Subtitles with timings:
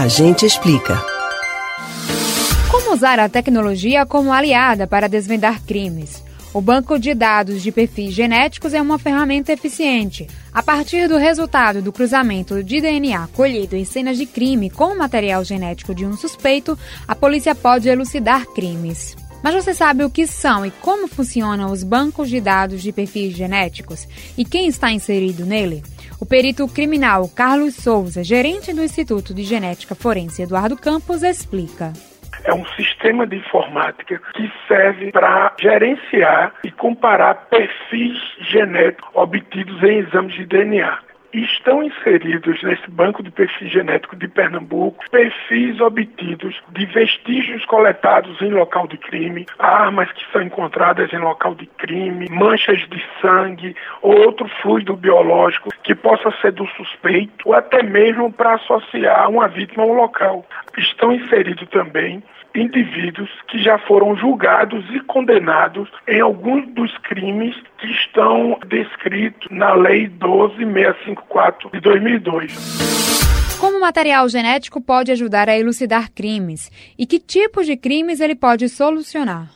[0.00, 0.98] A gente explica.
[2.70, 6.24] Como usar a tecnologia como aliada para desvendar crimes?
[6.54, 10.26] O banco de dados de perfis genéticos é uma ferramenta eficiente.
[10.54, 14.98] A partir do resultado do cruzamento de DNA colhido em cenas de crime com o
[14.98, 19.14] material genético de um suspeito, a polícia pode elucidar crimes.
[19.42, 23.36] Mas você sabe o que são e como funcionam os bancos de dados de perfis
[23.36, 25.82] genéticos e quem está inserido nele?
[26.20, 31.94] O perito criminal Carlos Souza, gerente do Instituto de Genética Forense Eduardo Campos, explica.
[32.44, 38.18] É um sistema de informática que serve para gerenciar e comparar perfis
[38.50, 45.04] genéticos obtidos em exames de DNA estão inseridos nesse banco de perfil genético de Pernambuco
[45.10, 51.54] perfis obtidos de vestígios coletados em local de crime, armas que são encontradas em local
[51.54, 57.54] de crime, manchas de sangue ou outro fluido biológico que possa ser do suspeito ou
[57.54, 60.44] até mesmo para associar uma vítima ao local.
[60.76, 62.22] Estão inseridos também
[62.54, 69.74] indivíduos que já foram julgados e condenados em alguns dos crimes que estão descritos na
[69.74, 73.00] Lei 12654 de 2002.
[73.60, 78.34] Como o material genético pode ajudar a elucidar crimes e que tipos de crimes ele
[78.34, 79.50] pode solucionar?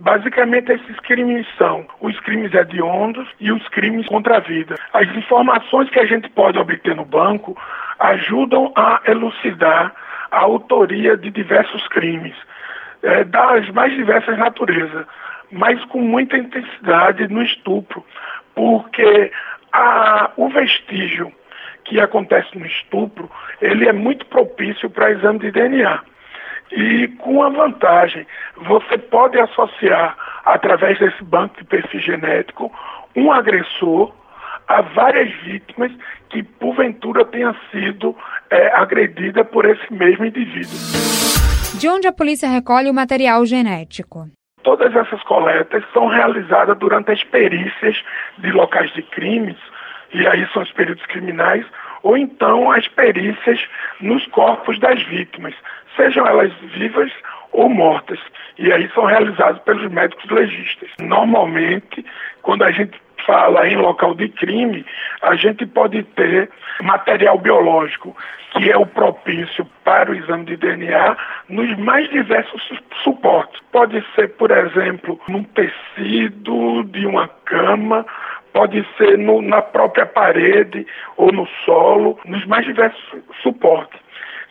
[0.00, 4.74] Basicamente, esses crimes são os crimes hediondos e os crimes contra a vida.
[4.92, 7.56] As informações que a gente pode obter no banco
[7.98, 9.94] ajudam a elucidar
[10.34, 12.34] a autoria de diversos crimes,
[13.02, 15.06] é, das mais diversas naturezas,
[15.52, 18.04] mas com muita intensidade no estupro,
[18.54, 19.30] porque
[19.72, 21.32] a, o vestígio
[21.84, 26.00] que acontece no estupro, ele é muito propício para exame de DNA.
[26.72, 32.72] E com a vantagem, você pode associar, através desse banco de perfil genético,
[33.14, 34.12] um agressor
[34.68, 35.92] a várias vítimas
[36.30, 38.16] que porventura tenha sido
[38.50, 40.78] é, agredida por esse mesmo indivíduo.
[41.78, 44.26] De onde a polícia recolhe o material genético?
[44.62, 48.02] Todas essas coletas são realizadas durante as perícias
[48.38, 49.56] de locais de crimes,
[50.12, 51.66] e aí são os períodos criminais,
[52.02, 53.60] ou então as perícias
[54.00, 55.54] nos corpos das vítimas,
[55.96, 57.10] sejam elas vivas
[57.52, 58.18] ou mortas.
[58.58, 60.88] E aí são realizados pelos médicos legistas.
[61.00, 62.04] Normalmente,
[62.42, 64.84] quando a gente fala em local de crime,
[65.22, 66.50] a gente pode ter
[66.82, 68.16] material biológico
[68.54, 71.16] que é o propício para o exame de DNA
[71.48, 72.62] nos mais diversos
[73.02, 73.60] suportes.
[73.72, 78.06] Pode ser, por exemplo, num tecido de uma cama,
[78.52, 80.86] pode ser no, na própria parede
[81.16, 83.02] ou no solo, nos mais diversos
[83.42, 83.98] suportes.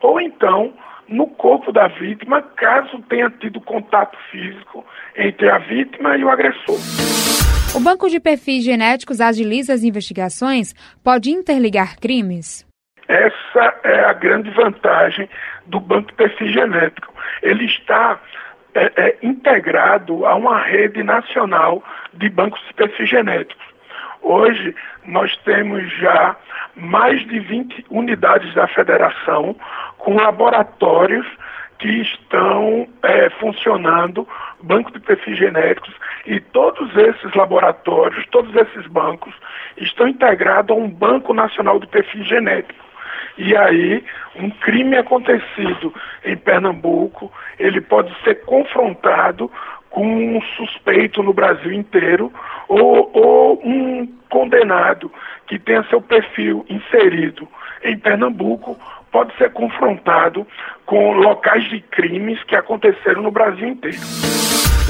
[0.00, 0.72] Ou então,
[1.08, 4.86] no corpo da vítima, caso tenha tido contato físico
[5.16, 6.78] entre a vítima e o agressor.
[7.78, 10.74] O banco de perfis genéticos agiliza as investigações?
[11.00, 12.66] Pode interligar crimes?
[13.06, 15.30] Essa é a grande vantagem
[15.66, 17.14] do banco de perfil genético.
[17.40, 18.20] Ele está
[18.74, 21.80] é, é, integrado a uma rede nacional
[22.14, 23.64] de bancos de perfil genéticos.
[24.22, 24.74] Hoje,
[25.06, 26.34] nós temos já
[26.74, 29.54] mais de 20 unidades da federação
[29.98, 31.28] com laboratórios
[31.78, 34.26] que estão é, funcionando,
[34.62, 35.94] banco de perfis genéticos,
[36.26, 39.34] e todos esses laboratórios, todos esses bancos,
[39.76, 42.88] estão integrados a um Banco Nacional de Perfil Genético.
[43.36, 44.04] E aí,
[44.36, 45.94] um crime acontecido
[46.24, 49.50] em Pernambuco, ele pode ser confrontado
[49.90, 52.32] com um suspeito no Brasil inteiro
[52.68, 55.10] ou, ou um condenado
[55.48, 57.48] que tenha seu perfil inserido
[57.82, 58.78] em Pernambuco
[59.10, 60.46] pode ser confrontado
[60.84, 63.98] com locais de crimes que aconteceram no Brasil inteiro.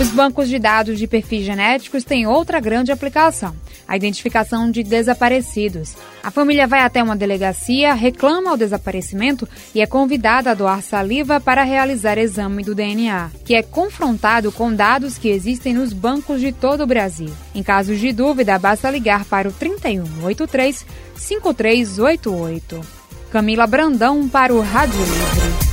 [0.00, 3.52] Os bancos de dados de perfis genéticos têm outra grande aplicação:
[3.86, 5.96] a identificação de desaparecidos.
[6.22, 11.40] A família vai até uma delegacia, reclama o desaparecimento e é convidada a doar saliva
[11.40, 16.52] para realizar exame do DNA, que é confrontado com dados que existem nos bancos de
[16.52, 17.30] todo o Brasil.
[17.52, 20.86] Em casos de dúvida, basta ligar para o 3183
[21.16, 22.80] 5388.
[23.32, 25.67] Camila Brandão para o Rádio Livre.